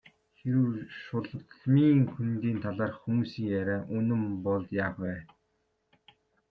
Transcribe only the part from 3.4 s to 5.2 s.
яриа үнэн бол яах вэ?